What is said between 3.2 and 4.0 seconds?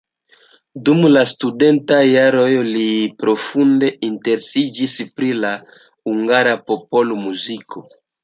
profunde